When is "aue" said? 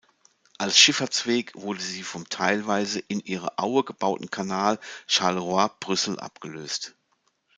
3.59-3.83